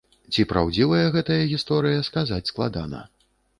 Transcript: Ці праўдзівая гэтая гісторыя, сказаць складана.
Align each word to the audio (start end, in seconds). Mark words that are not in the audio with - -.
Ці 0.35 0.45
праўдзівая 0.53 1.03
гэтая 1.17 1.37
гісторыя, 1.53 1.99
сказаць 2.09 2.43
складана. 2.51 3.07